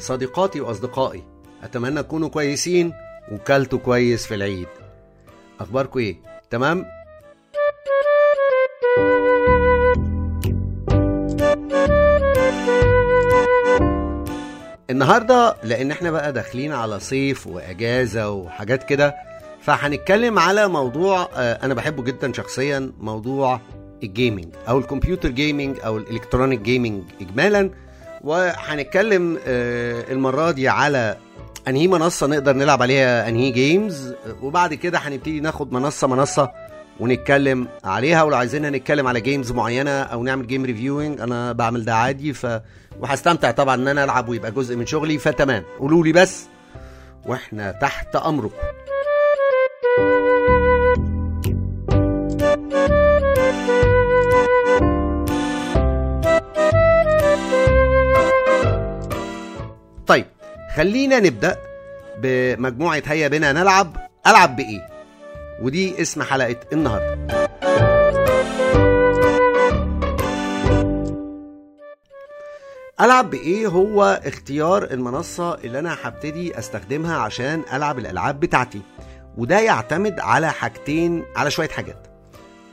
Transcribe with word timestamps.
صديقاتي 0.00 0.60
وأصدقائي 0.60 1.22
أتمنى 1.62 2.02
تكونوا 2.02 2.28
كويسين 2.28 2.92
وكلتوا 3.32 3.78
كويس 3.78 4.26
في 4.26 4.34
العيد. 4.34 4.68
أخباركم 5.60 5.98
إيه؟ 5.98 6.16
تمام؟ 6.50 6.84
النهارده 14.90 15.56
لأن 15.64 15.90
إحنا 15.90 16.10
بقى 16.10 16.32
داخلين 16.32 16.72
على 16.72 17.00
صيف 17.00 17.46
وإجازة 17.46 18.30
وحاجات 18.30 18.84
كده 18.84 19.14
فهنتكلم 19.60 20.38
على 20.38 20.68
موضوع 20.68 21.28
آه، 21.34 21.58
أنا 21.64 21.74
بحبه 21.74 22.02
جدا 22.02 22.32
شخصيا 22.32 22.92
موضوع 23.00 23.60
ال 24.02 24.09
gaming 24.09 24.54
أو 24.68 24.78
ال 24.78 24.84
computer 24.84 25.28
gaming 25.30 25.76
أو 25.84 25.96
ال 25.96 26.02
electronic 26.02 26.60
gaming 26.60 27.02
اجمالا. 27.20 27.70
وهنتكلم 28.24 29.38
آه، 29.46 30.12
المرة 30.12 30.50
دي 30.50 30.68
على 30.68 31.16
أنهي 31.68 31.88
منصة 31.88 32.26
نقدر 32.26 32.52
نلعب 32.52 32.82
عليها 32.82 33.28
أنهي 33.28 33.50
games 33.50 34.14
وبعد 34.42 34.74
كده 34.74 34.98
هنبتدي 34.98 35.40
ناخد 35.40 35.72
منصة 35.72 36.06
منصة 36.08 36.50
ونتكلم 37.00 37.68
عليها. 37.84 38.22
ولو 38.22 38.36
عايزين 38.36 38.66
نتكلم 38.72 39.06
على 39.06 39.20
games 39.20 39.52
معينة 39.52 39.90
أو 40.02 40.22
نعمل 40.22 40.46
game 40.46 40.64
reviewing 40.64 41.20
أنا 41.20 41.52
بعمل 41.52 41.84
ده 41.84 41.94
عادي. 41.94 42.32
ف 42.32 42.46
وهستمتع 43.00 43.50
طبعا 43.50 43.74
إن 43.74 43.88
أنا 43.88 44.04
ألعب 44.04 44.28
ويبقى 44.28 44.50
جزء 44.50 44.76
من 44.76 44.86
شغلي. 44.86 45.18
فتمام 45.18 45.62
قولوا 45.78 46.04
لي 46.04 46.12
بس 46.12 46.44
وإحنا 47.26 47.72
تحت 47.72 48.16
امركم 48.16 48.56
خلينا 60.76 61.20
نبدأ 61.20 61.56
بمجموعة 62.18 63.02
هيا 63.06 63.28
بنا 63.28 63.52
نلعب. 63.52 63.96
ألعب 64.26 64.56
بإيه؟ 64.56 64.88
ودي 65.62 66.02
اسم 66.02 66.22
حلقة 66.22 66.56
النهارده. 66.72 67.48
ألعب 73.00 73.30
بإيه 73.30 73.66
هو 73.66 74.20
اختيار 74.24 74.84
المنصة 74.84 75.54
اللي 75.54 75.78
أنا 75.78 75.96
هبتدي 76.02 76.58
أستخدمها 76.58 77.16
عشان 77.18 77.62
ألعب 77.72 77.98
الألعاب 77.98 78.40
بتاعتي؟ 78.40 78.80
وده 79.36 79.58
يعتمد 79.60 80.20
على 80.20 80.52
حاجتين 80.52 81.24
على 81.36 81.50
شوية 81.50 81.68
حاجات. 81.68 82.06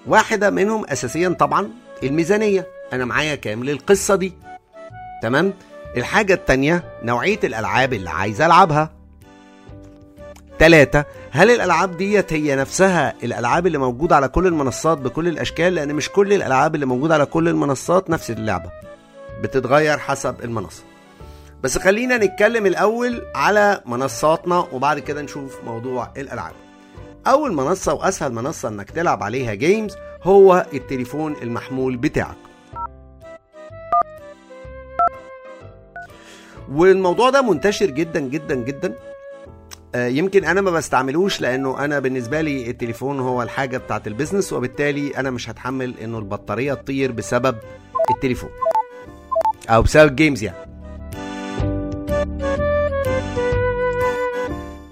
واحدة 0.08 0.50
منهم 0.50 0.86
اساسيا 0.86 1.30
طبعا 1.30 1.70
الميزانية. 2.04 2.68
أنا 2.94 3.06
معايا 3.06 3.36
كام 3.36 3.64
للقصه 3.64 4.16
دي. 4.16 4.34
تمام؟ 5.22 5.54
الحاجة 5.98 6.34
التانية 6.34 6.84
نوعية 7.04 7.40
الألعاب 7.44 7.94
اللي 7.94 8.10
عايز 8.10 8.42
ألعبها. 8.42 8.92
تلاتة 10.60 11.04
هل 11.32 11.52
الألعاب 11.52 11.98
ديت 11.98 12.34
هي 12.34 12.56
نفسها 12.56 13.14
الألعاب 13.24 13.68
اللي 13.68 13.78
موجودة 13.78 14.16
على 14.16 14.28
كل 14.28 14.48
المنصات 14.48 14.98
بكل 14.98 15.28
الأشكال؟ 15.28 15.76
لأن 15.76 15.96
مش 15.96 16.10
كل 16.10 16.34
الألعاب 16.34 16.76
اللي 16.76 16.86
موجودة 16.86 17.14
على 17.14 17.26
كل 17.26 17.48
المنصات 17.48 18.10
نفس 18.10 18.32
اللعبة. 18.32 18.72
بتتغير 19.42 19.98
حسب 19.98 20.36
المنصة. 20.44 20.84
بس 21.64 21.78
خلينا 21.78 22.18
نتكلم 22.18 22.66
الأول 22.66 23.22
على 23.36 23.82
منصاتنا 23.86 24.68
وبعد 24.72 25.00
كده 25.00 25.22
نشوف 25.22 25.58
موضوع 25.66 26.12
الألعاب. 26.18 26.54
أول 27.28 27.54
منصة 27.54 27.94
وأسهل 27.94 28.34
منصة 28.34 28.70
إنك 28.70 28.90
تلعب 28.92 29.24
عليها 29.24 29.54
جيمز 29.54 29.96
هو 30.24 30.66
التليفون 30.74 31.36
المحمول 31.42 31.98
بتاعك. 31.98 32.47
والموضوع 36.72 37.30
ده 37.30 37.42
منتشر 37.42 37.86
جدا 37.86 38.20
جدا 38.20 38.56
جدا. 38.56 38.94
آه، 39.96 40.08
يمكن 40.08 40.46
أنا 40.46 40.62
ما 40.62 40.72
بستعملوش 40.72 41.42
لأنه 41.42 41.86
أنا 41.86 42.00
بالنسبة 42.00 42.42
لي 42.42 42.70
التليفون 42.70 43.20
هو 43.20 43.42
الحاجة 43.44 43.78
بتاعت 43.78 44.08
ال 44.08 44.13
business 44.13 44.54
وبالتالي 44.54 45.18
أنا 45.18 45.30
مش 45.30 45.50
هتحمل 45.50 45.94
إنه 46.04 46.20
البطارية 46.20 46.74
تطير 46.74 47.12
بسبب 47.12 47.56
التليفون 48.16 48.50
أو 49.70 49.82
بسبب 49.82 50.16
games 50.16 50.44
يعني. 50.44 50.58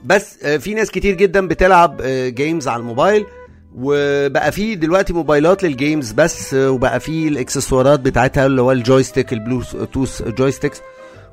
بس 0.06 0.44
آه، 0.44 0.58
في 0.58 0.74
ناس 0.74 0.91
كتير 0.91 1.16
جدا 1.16 1.47
بتلعب 1.47 2.02
آه، 2.02 2.30
games 2.30 2.68
على 2.68 2.80
الموبايل 2.80 3.25
وبقى 3.75 4.52
في 4.52 4.75
دلوقتي 4.75 5.14
موبايلات 5.14 5.64
لل 5.64 5.77
games 5.77 6.12
بس 6.12 6.53
آه، 6.53 6.72
وبقى 6.72 7.00
في 7.00 7.28
الإكسسوارات 7.28 8.00
بتاعتها 8.00 8.46
اللي 8.46 8.62
هو 8.62 8.72
ال 8.72 8.78
joystick 8.78 9.34
ال 9.34 9.42
Bluetooth 9.42 10.22
joysticks 10.22 10.81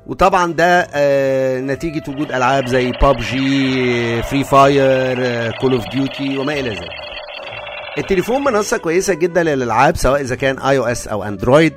وطبعا 0.07 0.53
ده 0.53 0.87
آه، 0.93 1.59
نتيجة 1.59 2.03
وجود 2.07 2.31
ألعاب 2.31 2.67
زي 2.67 2.91
PUBG 2.91 4.21
Free 4.23 4.43
Fire 4.43 5.51
Call 5.51 5.73
of 5.73 5.83
Duty 5.89 6.37
وما 6.37 6.53
إلى 6.53 6.69
ذلك. 6.69 6.89
التليفون 7.97 8.43
منصة 8.43 8.77
كويسة 8.77 9.13
جدا 9.13 9.43
للألعاب 9.43 9.95
سواء 9.97 10.21
إذا 10.21 10.35
كان 10.35 10.59
iOS 10.59 10.77
أو 10.77 10.85
Android 10.85 11.73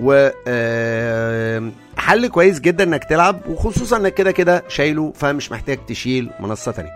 و 0.00 0.28
آه، 0.48 1.70
حل 1.96 2.26
كويس 2.28 2.60
جدا 2.60 2.84
إنك 2.84 3.04
تلعب 3.04 3.40
وخصوصا 3.48 3.96
إنك 3.96 4.14
كده 4.14 4.30
كده 4.32 4.62
شايله 4.68 5.12
فمش 5.16 5.52
محتاج 5.52 5.78
تشيل 5.88 6.30
منصة 6.40 6.72
تانية. 6.72 6.90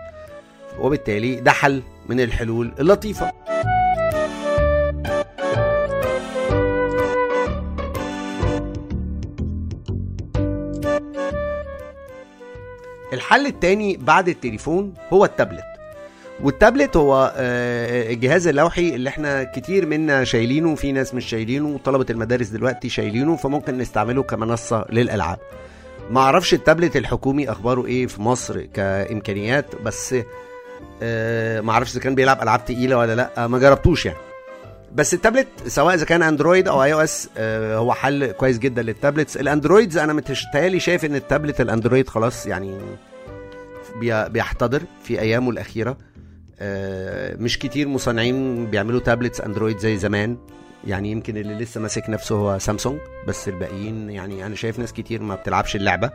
وبالتالي 0.79 1.35
ده 1.35 1.51
حل 1.51 1.81
من 2.09 2.19
الحلول 2.21 2.71
اللطيفة. 2.79 3.31
الحل 13.19 13.45
التاني 13.45 13.97
بعد 13.97 14.29
التليفون 14.29 14.93
هو 15.13 15.25
التابلت. 15.25 15.63
والتابلت 16.43 16.97
هو 16.97 17.33
آه، 17.35 18.13
الجهاز 18.13 18.47
اللوحي 18.47 18.95
اللي 18.95 19.09
إحنا 19.09 19.43
كتير 19.43 19.85
منا 19.85 20.23
شايلينه 20.23 20.71
وفي 20.71 20.91
ناس 20.91 21.13
مش 21.13 21.25
شايلينه 21.25 21.67
وطلبة 21.67 22.05
المدارس 22.09 22.47
دلوقتي 22.47 22.89
شايلينه 22.89 23.35
فممكن 23.35 23.77
نستعمله 23.77 24.23
كمنصة 24.23 24.85
للألعاب. 24.89 25.37
ما 26.09 26.21
أعرفش 26.21 26.53
التابلت 26.53 26.97
الحكومي 26.97 27.51
اخباره 27.51 27.85
إيه 27.85 28.07
في 28.07 28.21
مصر 28.21 28.61
كإمكانيات 28.61 29.65
بس 29.83 30.15
آه، 31.01 31.61
ما 31.61 31.71
أعرفش 31.71 31.91
إذا 31.91 31.99
كان 32.01 32.15
بيلعب 32.15 32.41
ألعاب 32.41 32.65
تقيلة 32.65 32.97
ولا 32.97 33.15
لأ 33.15 33.47
ما 33.47 33.59
جربتوش 33.59 34.05
يعني. 34.05 34.17
بس 34.95 35.13
التابلت 35.13 35.47
سواء 35.67 35.93
إذا 35.95 36.05
كان 36.05 36.21
Android 36.23 36.67
أو 36.67 36.83
iOS 36.83 37.29
هو 37.75 37.93
حل 37.93 38.31
كويس 38.31 38.59
جدا 38.59 38.81
لل 38.81 38.92
tablets. 38.92 39.37
ال 39.37 39.44
Androids 39.44 39.97
أنا 39.97 40.13
متهيألي 40.13 40.79
شايف 40.79 41.05
إن 41.05 41.15
ال 41.15 41.22
tablet 41.22 41.61
ال 41.61 41.67
Android 41.67 42.09
خلاص 42.09 42.45
يعني 42.45 42.77
بي- 43.99 44.29
بيحتضر 44.29 44.81
في 45.03 45.19
أيامه 45.19 45.49
الأخيرة. 45.49 45.97
آه، 46.59 47.35
مش 47.35 47.59
كتير 47.59 47.87
مصنعين 47.87 48.65
بيعملوا 48.65 48.99
tablets 48.99 49.41
Android 49.41 49.77
زي 49.77 49.97
زمان. 49.97 50.37
يعني 50.87 51.11
يمكن 51.11 51.37
اللي 51.37 51.53
لسه 51.53 51.81
ماسك 51.81 52.09
نفسه 52.09 52.35
هو 52.35 52.59
سامسونج 52.59 52.99
بس 53.27 53.47
الباقيين 53.47 54.09
يعني 54.09 54.45
أنا 54.45 54.55
شايف 54.55 54.79
ناس 54.79 54.93
كتير 54.93 55.21
ما 55.21 55.35
بتلعبش 55.35 55.75
اللعبة. 55.75 56.11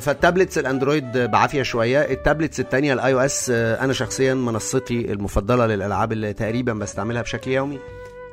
فال 0.00 0.13
tablets 0.13 0.58
ال 0.58 0.66
Android 0.66 1.18
بعافية 1.18 1.62
شوية. 1.62 2.00
ال 2.00 2.08
tablets 2.08 2.60
التانية 2.60 2.92
ال 2.92 3.12
iOS 3.12 3.50
أنا 3.50 3.92
شخصيا 3.92 4.34
منصتي 4.34 5.12
المفضلة 5.12 5.66
للألعاب 5.66 6.12
اللي 6.12 6.32
تقريبا 6.32 6.72
بستعملها 6.72 7.22
بشكل 7.22 7.50
يومي 7.50 7.78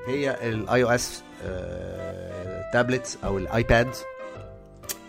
هي 0.07 0.37
ال 0.49 0.52
iOS 0.52 0.62
tablets 0.62 0.83
أو 0.83 0.89
ال 0.89 3.17
iPads 3.23 4.01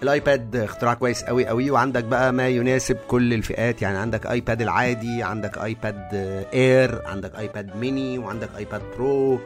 ال 0.02 0.13
iPad 0.13 0.56
اختراع 0.56 0.94
كويس 0.94 1.24
قوي 1.24 1.46
قوي 1.46 1.70
وعندك 1.70 2.04
بقى 2.04 2.32
ما 2.32 2.48
يناسب 2.48 2.96
كل 3.08 3.34
الفئات. 3.34 3.82
يعني 3.82 3.98
عندك 3.98 4.26
iPad 4.26 4.62
العادي 4.62 5.22
عندك 5.22 5.58
iPad 5.58 6.08
Air 6.54 7.02
عندك 7.06 7.38
iPad 7.38 7.76
Mini 7.76 8.18
وعندك 8.18 8.48
iPad 8.58 8.82
Pro 8.98 9.40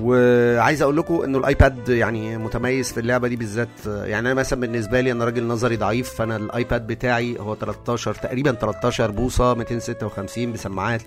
وعايز 0.00 0.82
أقول 0.82 0.96
لكم 0.96 1.22
انه 1.22 1.38
ال 1.38 1.48
iPad 1.48 1.88
يعني 1.88 2.38
متميز 2.38 2.92
في 2.92 3.00
اللعبة 3.00 3.28
دي 3.28 3.36
بالذات 3.36 3.68
يعني 3.86 4.18
أنا 4.18 4.34
مثلا 4.34 4.60
بالنسبة 4.60 5.00
لي 5.00 5.12
أنا 5.12 5.24
راجل 5.24 5.46
نظري 5.46 5.76
ضعيف 5.76 6.14
فأنا 6.14 6.36
ال 6.36 6.46
iPad 6.46 6.86
بتاعي 6.86 7.36
هو 7.40 7.54
13 7.54 8.14
تقريبا 8.14 8.52
13 8.52 9.10
بوصة 9.10 9.54
256 9.54 10.52
بسماعات. 10.52 11.02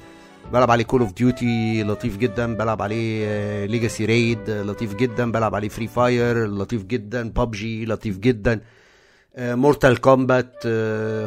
بلعب 0.53 0.71
عليه 0.71 0.83
Call 0.83 1.01
of 1.01 1.13
Duty 1.13 1.83
لطيف 1.83 2.17
جدا 2.17 2.55
بلعب 2.55 2.81
عليه 2.81 3.25
Legacy 3.65 4.05
Raid 4.05 4.49
لطيف 4.49 4.95
جدا 4.95 5.31
بلعب 5.31 5.55
عليه 5.55 5.69
Free 5.69 5.87
Fire 5.87 6.47
لطيف 6.47 6.83
جدا 6.83 7.29
ببجي 7.29 7.85
لطيف 7.85 8.17
جدا. 8.17 8.59
Mortal 9.37 10.01
Kombat 10.01 10.53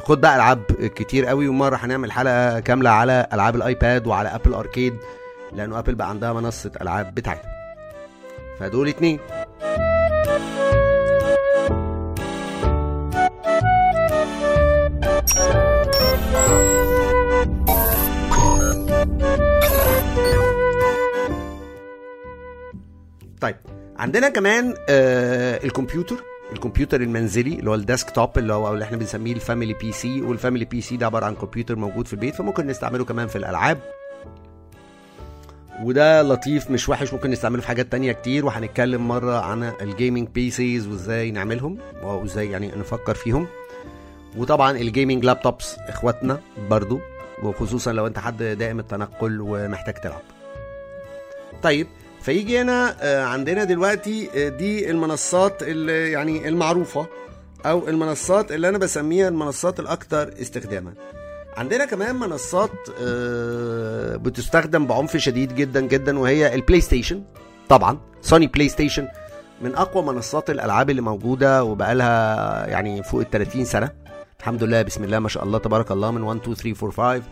خد 0.02 0.20
بقى 0.20 0.37
ألعاب 0.37 0.62
كتير 0.96 1.26
قوي 1.26 1.49
ومره 1.49 1.76
هنعمل 1.76 2.12
حلقة 2.12 2.60
كاملة 2.60 2.90
على 2.90 3.26
ألعاب 3.32 3.56
الأيباد 3.56 4.06
وعلى 4.06 4.28
ابل 4.28 4.55
اركيد 4.55 4.94
لأنه 5.53 5.79
آبل 5.79 5.95
بقى 5.95 6.09
عندها 6.09 6.33
منصة 6.33 6.73
ألعاب 6.83 7.15
بتاعتها. 7.15 7.53
فدول 8.61 8.89
اتنين. 8.89 9.19
طيب 23.41 23.56
عندنا 23.97 24.29
كمان 24.29 24.75
آه 24.89 25.65
الكمبيوتر 25.65 26.17
الكمبيوتر 26.53 27.01
المنزلي 27.01 27.59
اللي 27.59 27.71
هو 27.71 27.75
ال 27.75 28.11
desktop 28.11 28.38
اللي 28.39 28.53
هو 28.53 28.73
اللي 28.75 28.85
إحنا 28.85 28.97
بنسميه 28.97 29.33
ال 29.32 29.75
family 29.75 29.93
PC 29.93 30.23
وال 30.23 30.65
family 30.65 30.81
PC 30.81 30.97
ده 30.97 31.06
عبارة 31.06 31.27
عن 31.27 31.35
كمبيوتر 31.35 31.77
موجود 31.77 32.06
في 32.06 32.12
البيت 32.12 32.35
فممكن 32.35 32.67
نستعمله 32.67 33.05
كمان 33.05 33.27
في 33.29 33.37
الألعاب. 33.37 33.79
وده 35.83 36.23
لطيف 36.23 36.71
مش 36.71 36.89
وحش 36.89 37.13
ممكن 37.13 37.31
نستعمله 37.31 37.61
في 37.63 37.69
حاجات 37.69 37.93
تانية 37.93 38.13
كتير 38.13 38.47
وهنتكلم 38.47 39.09
مرة 39.09 39.41
عن 39.41 39.73
ال 39.81 39.87
gaming 39.87 40.29
PCs 40.29 40.87
وإزاي 40.87 41.31
نعملهم 41.31 41.79
وإزاي 42.03 42.51
يعني 42.51 42.73
نفكر 42.77 43.15
فيهم. 43.15 43.47
وطبعا 44.37 44.71
ال 44.79 44.85
gaming 44.85 45.25
laptops 45.25 45.76
إخواتنا 45.79 46.41
برضو 46.71 47.01
وخصوصا 47.43 47.93
لو 47.93 48.07
أنت 48.07 48.19
حد 48.19 48.43
دائم 48.43 48.79
التنقل 48.79 49.41
ومحتاج 49.41 49.95
تلعب. 49.95 50.23
طيب 51.63 51.87
فيجي 52.23 52.61
هنا 52.61 52.97
آه، 53.01 53.25
عندنا 53.25 53.65
دلوقتي 53.65 54.31
آه، 54.37 54.49
دي 54.49 54.91
المنصات 54.91 55.63
اللي 55.63 56.11
يعني 56.13 56.49
المعروفة 56.49 57.07
أو 57.67 57.89
المنصات 57.89 58.53
اللي 58.53 58.69
أنا 58.69 58.79
بسميها 58.79 59.29
المنصات 59.29 59.81
الاكثر 59.81 60.35
استخداما. 60.41 60.93
عندنا 61.58 61.84
كمان 61.84 62.16
منصات 62.16 62.70
آه، 63.02 64.16
بتستخدم 64.16 64.87
بعنف 64.87 65.16
شديد 65.16 65.55
جدا 65.55 65.81
جدا 65.81 66.19
وهي 66.19 66.55
ال 66.55 66.81
PlayStation 66.81 67.23
طبعا 67.69 67.99
Sony 68.20 68.47
PlayStation 68.47 69.09
من 69.62 69.75
أقوى 69.75 70.02
منصات 70.02 70.50
الألعاب 70.50 70.90
اللي 70.90 71.02
موجودة 71.02 71.64
وبقالها 71.64 72.66
يعني 72.66 73.02
فوق 73.02 73.20
ال 73.20 73.31
30 73.31 73.64
سنة. 73.64 73.90
الحمد 74.40 74.62
لله 74.62 74.82
بسم 74.82 75.05
الله 75.05 75.19
ما 75.19 75.28
شاء 75.28 75.44
الله 75.44 75.58
تبارك 75.58 75.90
الله 75.90 76.10
من 76.10 76.22
1 76.22 76.40
2 76.40 76.56
3 76.56 76.87
4 76.87 77.20
5 77.20 77.22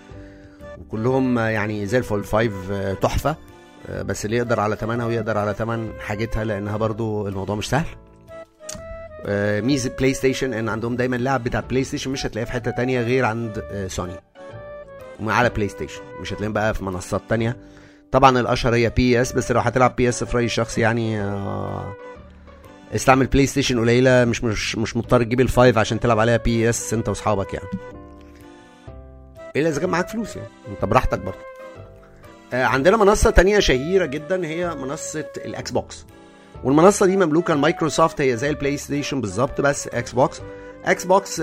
وكلهم 0.79 1.39
يعني 1.39 1.87
زي 1.87 1.99
الفل 1.99 2.25
5 2.25 2.95
تحفة. 2.95 3.37
آه، 3.89 4.03
بس 4.03 4.25
اللي 4.25 4.37
يقدر 4.37 4.61
على 4.61 4.77
ثمنها 4.77 5.07
ويقدر 5.07 5.39
على 5.39 5.55
ثمن 5.55 5.93
حاجتها 6.01 6.45
لأنها 6.45 6.77
برضو 6.77 7.29
الموضوع 7.29 7.57
مش 7.57 7.69
سهل. 7.69 7.87
آه، 7.87 8.06
ميزة 9.61 9.91
PlayStation 9.99 10.53
إن 10.55 10.69
عندهم 10.69 10.97
دايما 10.97 11.17
اللعب 11.17 11.45
بتاع 11.45 11.61
PlayStation 11.61 12.11
مش 12.11 12.27
هتلاقيه 12.27 12.47
في 12.47 12.53
حتة 12.53 12.71
تانية 12.71 13.01
غير 13.01 13.25
عند 13.25 13.65
آه، 13.71 13.89
سوني 13.89 14.13
على 15.21 15.49
PlayStation 15.49 16.01
مش 16.21 16.33
هتلاقيه 16.33 16.53
بقى 16.53 16.75
في 16.75 16.85
منصات 16.85 17.23
تانية. 17.29 17.57
طبعا 18.13 18.41
الأشهر 18.41 18.75
هي 18.75 18.91
PES 18.91 19.33
بس 19.33 19.53
لو 19.53 19.61
هتلعب 19.61 19.97
PES 19.97 20.25
في 20.25 20.37
رأيي 20.37 20.47
الشخصي 20.47 20.81
يعني 20.81 21.21
آه، 21.21 21.93
استعمل 22.95 23.27
PlayStation 23.27 23.79
قليلة 23.81 24.25
مش 24.25 24.45
مش 24.45 24.77
مش 24.77 24.97
مضطر 24.97 25.23
تجيب 25.23 25.41
ال 25.41 25.48
five 25.48 25.79
عشان 25.79 26.01
تلعب 26.01 26.19
عليها 26.19 26.37
PES 26.37 26.95
أنت 26.95 27.09
وأصحابك 27.09 27.55
يعني. 27.55 27.69
إلا 29.57 29.69
إذا 29.69 29.81
كان 29.81 29.91
معاك 29.91 30.09
فلوس 30.09 30.37
يعني. 30.37 30.49
أنت 30.69 30.85
براحتك 30.85 31.19
برضه. 31.19 31.39
آه، 32.53 32.65
عندنا 32.65 32.97
منصة 32.97 33.31
تانية 33.31 33.59
شهيرة 33.59 34.07
جدا 34.07 34.47
هي 34.47 34.75
منصة 34.75 35.25
ال 35.37 35.71
Xbox. 35.71 36.07
والمنصة 36.65 37.07
دي 37.07 37.17
مملوكة 37.17 37.55
لمايكروسوفت 37.55 38.21
هي 38.21 38.37
زي 38.37 38.51
ال 38.51 38.77
PlayStation 38.77 39.21
بالظبط 39.21 39.61
بس 39.61 39.89
Xbox 39.89 40.41
Xbox 40.85 41.41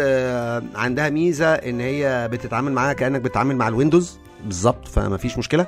عندها 0.75 1.09
ميزة 1.09 1.53
إن 1.53 1.79
هي 1.79 2.29
بتتعامل 2.31 2.71
معاها 2.71 2.93
كأنك 2.93 3.21
بتتعامل 3.21 3.55
مع 3.55 3.67
ال 3.67 3.74
Windows 3.74 4.19
بالظبط 4.45 4.87
فما 4.87 5.17
فيش 5.17 5.37
مشكلة. 5.37 5.67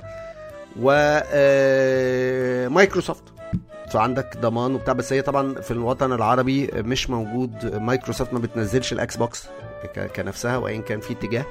و 0.81 0.91
آه، 1.25 2.67
مايكروسوفت. 2.67 3.23
فعندك 3.91 4.37
ضمان 4.37 4.75
وبتاع 4.75 4.93
بس 4.93 5.13
هي 5.13 5.21
طبعا 5.21 5.53
في 5.61 5.71
الوطن 5.71 6.13
العربي 6.13 6.69
مش 6.75 7.09
موجود. 7.09 7.75
مايكروسوفت 7.75 8.33
ما 8.33 8.39
بتنزلش 8.39 8.93
ال 8.93 9.17
Xbox 9.17 9.47
كنفسها 10.15 10.57
وان 10.57 10.81
كان 10.81 10.99
في 10.99 11.13
اتجاه. 11.13 11.45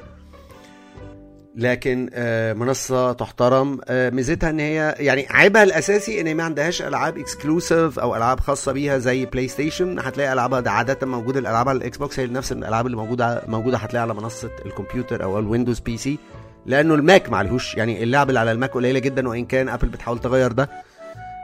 لكن 1.56 2.10
آه، 2.14 2.52
منصة 2.52 3.12
تحترم 3.12 3.80
آه، 3.88 4.10
ميزتها 4.10 4.50
إن 4.50 4.60
هي 4.60 4.94
يعني 4.98 5.26
عيبها 5.30 5.62
الأساسي 5.62 6.20
إن 6.20 6.26
هي 6.26 6.34
ما 6.34 6.42
عندهاش 6.44 6.82
ألعاب 6.82 7.18
exclusive 7.18 7.98
أو 7.98 8.16
ألعاب 8.16 8.40
خاصة 8.40 8.72
بيها 8.72 8.98
زي 8.98 9.26
PlayStation 9.26 9.98
هتلاقي 9.98 10.32
ألعابها 10.32 10.60
ده 10.60 10.70
عادة 10.70 11.06
موجودة 11.06 11.40
الألعاب 11.40 11.68
على 11.68 11.78
ال 11.78 11.96
Xbox 11.98 12.20
هي 12.20 12.26
نفس 12.26 12.52
الألعاب 12.52 12.86
اللي 12.86 12.96
موجودة 12.96 13.42
موجودة 13.48 13.76
هتلاقيها 13.78 14.00
على 14.10 14.14
منصة 14.14 14.50
الكمبيوتر 14.66 15.22
أو 15.22 15.38
ال 15.38 15.80
Windows 15.80 15.96
PC 15.96 16.18
لأنه 16.66 16.94
ال 16.94 17.03
Mac 17.03 17.30
معلهوش 17.30 17.74
يعني 17.74 18.02
اللعب 18.02 18.28
اللي 18.28 18.40
على 18.40 18.52
ال 18.52 18.57
Mac 18.57 18.70
قليلة 18.70 18.98
جدا 18.98 19.28
وإن 19.28 19.44
كان 19.44 19.68
Apple 19.68 19.88
بتحاول 19.88 20.18
تغير 20.18 20.52
ده 20.52 20.68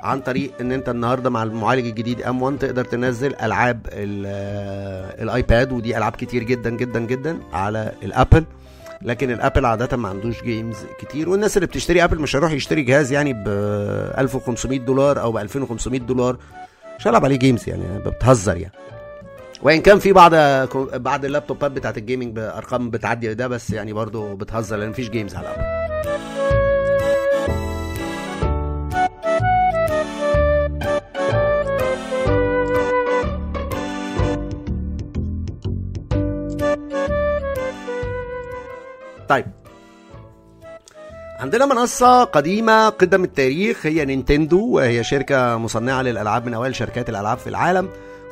عن 0.03 0.21
طريق 0.21 0.53
إن 0.61 0.73
أنت 0.73 0.89
النهارده 0.89 1.31
مع 1.31 1.43
المعالج 1.43 1.87
الجديد 1.87 2.23
M 2.23 2.43
1 2.43 2.59
تقدر 2.59 2.85
تنزل 2.85 3.35
ألعاب 3.43 3.87
ال- 3.93 4.25
آه، 4.27 5.23
ال 5.23 5.32
iPad 5.32 5.73
ودي 5.73 5.97
ألعاب 5.99 6.13
كتير 6.13 6.43
جدا 6.43 6.71
جدا 6.71 7.01
جدا 7.01 7.39
على 7.53 7.93
ال 8.03 8.09
Apple. 8.09 8.44
لكن 9.02 9.31
ال 9.31 9.36
Apple 9.36 9.65
عادة 9.67 9.97
ما 9.97 10.08
عندوش 10.08 10.43
games 10.43 10.77
كتير 10.99 11.29
والناس 11.29 11.56
اللي 11.56 11.67
بتشتري 11.67 12.05
Apple 12.05 12.19
مش 12.20 12.37
هيروح 12.37 12.52
يشتري 12.52 12.82
جهاز 12.82 13.12
يعني 13.12 13.32
ب 13.32 13.49
1500 14.19 14.79
دولار 14.79 15.20
أو 15.20 15.32
ب 15.32 15.37
2500 15.37 16.00
دولار. 16.00 16.37
مش 16.99 17.06
هيلعب 17.06 17.25
عليه 17.25 17.37
games 17.37 17.69
يعني 17.69 17.99
بتهزر 17.99 18.56
يعني. 18.56 18.75
وإن 19.62 19.81
كان 19.81 19.99
في 19.99 20.12
بعض 20.12 20.35
بعض 20.94 21.25
ال 21.25 21.30
laptopات 21.30 21.71
بتاعت 21.70 21.99
ال 21.99 22.04
gaming 22.04 22.37
بأرقام 22.37 22.91
بتعدي 22.91 23.35
ده 23.35 23.49
بس 23.49 23.70
يعني 23.70 23.93
برضو 23.93 24.35
بتهزر 24.37 24.76
لأن 24.76 24.88
مفيش 24.91 25.11
games 25.11 25.35
على 25.35 25.80
عندنا 41.41 41.67
منصة 41.67 42.25
قديمة 42.25 42.89
قدم 42.89 43.25
التاريخ 43.25 43.87
هي 43.87 44.05
Nintendo 44.05 44.67
وهي 44.67 45.05
شركة 45.05 45.57
مصنعة 45.57 46.03
للألعاب 46.03 46.47
من 46.47 46.55
أوائل 46.55 46.75
شركات 46.75 47.09
الألعاب 47.09 47.39
في 47.39 47.47
العالم 47.47 47.89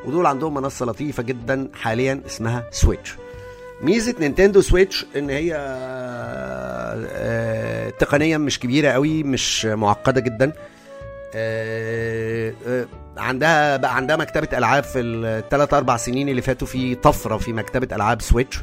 ودول 0.06 0.26
عندهم 0.26 0.54
منصة 0.54 0.86
لطيفة 0.86 1.22
جدا 1.22 1.68
حاليا 1.74 2.20
اسمها 2.26 2.64
Switch 2.70 3.14
ميزة 3.82 4.14
Nintendo 4.20 4.60
Switch 4.60 5.06
إن 5.16 5.30
هي 5.30 5.54
آه، 7.10 7.90
تقنيا 7.90 8.38
مش 8.38 8.60
كبيرة 8.60 8.88
قوي 8.90 9.22
مش 9.22 9.66
معقدة 9.66 10.20
جدا. 10.20 10.52
آه، 11.34 12.52
آه، 12.66 12.86
عندها 13.16 13.76
بقى 13.76 13.96
عندها 13.96 14.16
مكتبة 14.16 14.58
ألعاب 14.58 14.84
في 14.84 15.00
الثلاث 15.00 15.74
أربع 15.74 15.96
سنين 15.96 16.28
اللي 16.28 16.42
فاتوا 16.42 16.66
في 16.66 16.94
طفرة 16.94 17.36
في 17.36 17.52
مكتبة 17.52 17.96
ألعاب 17.96 18.22
Switch 18.22 18.60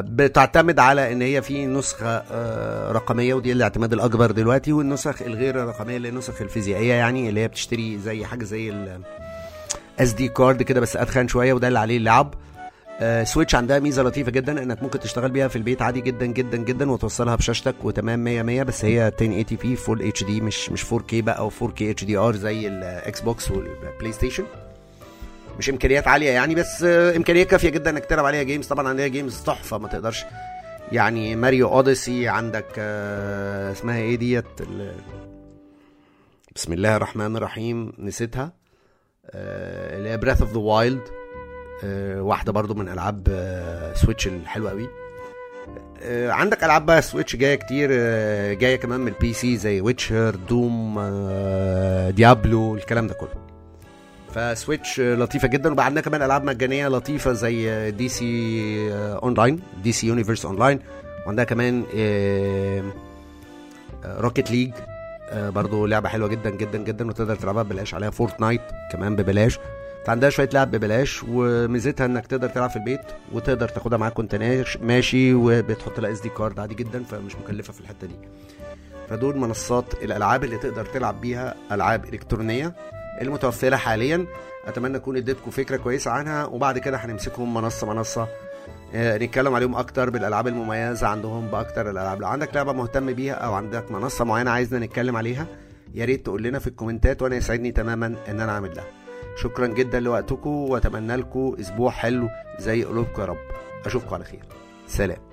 بتعتمد 0.00 0.78
على 0.78 1.12
إن 1.12 1.22
هي 1.22 1.42
في 1.42 1.66
نسخة 1.66 2.22
آه، 2.32 2.92
رقمية 2.92 3.34
ودي 3.34 3.52
الاعتماد 3.52 3.92
الأكبر 3.92 4.30
دلوقتي 4.30 4.72
والنسخ 4.72 5.22
الغير 5.22 5.56
رقمية 5.56 5.96
اللي 5.96 6.08
هي 6.08 6.12
النسخ 6.12 6.42
الفيزيائية 6.42 6.94
يعني 6.94 7.28
اللي 7.28 7.40
هي 7.40 7.48
بتشتري 7.48 7.98
زي 7.98 8.24
حاجة 8.24 8.44
زي 8.44 8.70
ال 9.98 10.12
SD 10.12 10.28
card 10.28 10.62
كده 10.62 10.80
بس 10.80 10.96
أتخن 10.96 11.28
شوية 11.28 11.52
وده 11.52 11.68
اللي 11.68 11.78
عليه 11.78 11.96
اللعب. 11.96 12.34
آه، 13.02 13.24
Switch 13.24 13.54
عندها 13.54 13.78
ميزة 13.78 14.02
لطيفة 14.02 14.30
جدا 14.30 14.62
إنك 14.62 14.82
ممكن 14.82 15.00
تشتغل 15.00 15.30
بيها 15.30 15.48
في 15.48 15.56
البيت 15.56 15.82
عادي 15.82 16.00
جدا 16.00 16.26
جدا 16.26 16.56
جدا 16.58 16.90
وتوصلها 16.90 17.36
بشاشتك 17.36 17.74
وتمام 17.84 18.18
100 18.24 18.42
100 18.42 18.62
بس 18.62 18.84
هي 18.84 19.06
1080 19.06 19.44
P 19.62 19.76
full 19.76 20.02
HD 20.02 20.40
مش 20.40 20.70
مش 20.70 20.92
4 20.92 21.06
K 21.06 21.22
بقى 21.22 21.38
أو 21.38 21.50
4 21.62 21.74
K 21.76 21.90
HDR 21.90 22.36
زي 22.36 22.68
ال 22.68 23.20
Xbox 23.20 23.50
وال 23.50 24.12
PlayStation 24.12 24.44
مش 25.60 25.70
إمكانيات 25.70 26.08
عالية 26.08 26.30
يعني 26.30 26.54
بس 26.54 26.82
آه، 26.82 27.16
إمكانيات 27.16 27.46
كافية 27.46 27.68
جدا 27.68 27.90
إنك 27.90 28.04
تلعب 28.04 28.24
عليها 28.24 28.42
games 28.42 28.66
طبعا 28.66 28.88
عندها 28.88 29.06
games 29.06 29.42
تحفة 29.42 29.78
ما 29.78 29.88
تقدرش 29.88 30.24
يعني 30.92 31.36
Mario 31.36 31.68
Odyssey 31.68 32.28
عندك 32.28 32.66
آه، 32.78 33.72
اسمها 33.72 33.98
إيه 33.98 34.16
ديت؟ 34.16 34.44
بسم 36.54 36.72
الله 36.72 36.96
الرحمن 36.96 37.36
الرحيم 37.36 37.92
نسيتها. 37.98 38.52
آه، 39.30 39.96
اللي 39.96 40.08
هي 40.08 40.16
Breath 40.16 40.40
of 40.40 40.52
the 40.52 40.58
Wild 40.58 41.00
واحدة 42.16 42.52
برضو 42.52 42.74
من 42.74 42.88
ألعاب 42.88 43.28
Switch 43.96 44.26
الحلوة 44.26 44.70
قوي. 44.70 44.88
عندك 46.30 46.64
ألعاب 46.64 46.86
بقى 46.86 47.02
Switch 47.02 47.36
جاية 47.36 47.54
كتير 47.54 47.90
جاية 48.52 48.76
كمان 48.76 49.00
من 49.00 49.08
ال 49.08 49.32
PC 49.32 49.56
زي 49.56 49.80
Witcher 49.80 50.34
Doom 50.34 51.00
Diablo 52.10 52.74
الكلام 52.74 53.06
ده 53.06 53.14
كله. 53.14 53.49
ف 54.34 54.43
Switch 54.43 55.00
لطيفة 55.00 55.48
جدا. 55.48 55.72
وبقى 55.72 55.86
عندنا 55.86 56.00
كمان 56.00 56.22
ألعاب 56.22 56.44
مجانية 56.44 56.88
لطيفة 56.88 57.32
زي 57.32 57.90
DC 57.90 58.92
Online 58.94 59.60
DC 59.82 60.06
Universe 60.06 60.44
Online. 60.44 60.80
وعندها 61.26 61.44
كمان 61.44 61.84
Rocket 64.04 64.50
League 64.50 64.72
برضو 65.32 65.86
لعبة 65.86 66.08
حلوة 66.08 66.28
جدا 66.28 66.50
جدا 66.50 66.78
جدا. 66.78 67.08
وتقدر 67.08 67.36
تلعبها 67.36 67.62
ببلاش 67.62 67.94
عليها. 67.94 68.10
Fortnite 68.10 68.60
كمان 68.92 69.16
ببلاش. 69.16 69.58
فعندها 70.06 70.30
شوية 70.30 70.48
لعب 70.54 70.70
ببلاش. 70.70 71.24
وميزتها 71.28 72.04
إنك 72.04 72.26
تقدر 72.26 72.48
تلعب 72.48 72.70
في 72.70 72.76
البيت 72.76 73.00
وتقدر 73.32 73.68
تاخدها 73.68 73.98
معاك 73.98 74.18
وأنت 74.18 74.34
ماشي. 74.82 75.34
وبتحط 75.34 76.00
لها 76.00 76.12
SD 76.12 76.28
card 76.28 76.60
عادي 76.60 76.74
جدا 76.74 77.04
فمش 77.04 77.36
مكلفة 77.36 77.72
في 77.72 77.80
الحتة 77.80 78.06
دي. 78.06 78.14
فدول 79.08 79.38
منصات 79.38 79.94
الألعاب 80.02 80.44
اللي 80.44 80.56
تقدر 80.56 80.84
تلعب 80.84 81.20
بيها 81.20 81.54
ألعاب 81.72 82.04
إلكترونية. 82.04 82.72
المتوفره 83.20 83.76
حاليا. 83.76 84.26
أتمنى 84.66 84.96
اكون 84.96 85.16
اديتكم 85.16 85.50
فكرة 85.50 85.76
كويسة 85.76 86.10
عنها 86.10 86.44
وبعد 86.44 86.78
كده 86.78 86.96
هنمسكهم 86.96 87.54
منصة 87.54 87.86
منصة. 87.86 88.28
آه، 88.94 89.18
نتكلم 89.18 89.54
عليهم 89.54 89.74
أكتر 89.74 90.10
بالألعاب 90.10 90.48
المميزة 90.48 91.06
عندهم 91.06 91.46
بأكتر 91.46 91.90
الألعاب. 91.90 92.20
لو 92.20 92.26
عندك 92.26 92.54
لعبة 92.54 92.72
مهتم 92.72 93.12
بيها 93.12 93.34
أو 93.34 93.54
عندك 93.54 93.90
منصة 93.92 94.24
معينة 94.24 94.50
عايزنا 94.50 94.86
نتكلم 94.86 95.16
عليها 95.16 95.46
يا 95.94 96.04
ريت 96.04 96.24
تقول 96.24 96.42
لنا 96.42 96.58
في 96.58 96.66
الكومنتات 96.66 97.22
وأنا 97.22 97.36
يسعدني 97.36 97.72
تماما 97.72 98.06
إن 98.06 98.40
أنا 98.40 98.52
أعمل 98.52 98.72
ده. 98.74 98.82
شكرا 99.42 99.66
جدا 99.66 100.00
لوقتكم 100.00 100.50
وأتمنى 100.50 101.16
لكم 101.16 101.56
أسبوع 101.60 101.90
حلو 101.90 102.28
زي 102.58 102.84
قلوبكم 102.84 103.22
يا 103.22 103.26
رب. 103.26 103.38
أشوفكم 103.86 104.14
على 104.14 104.24
خير. 104.24 104.44
سلام. 104.86 105.29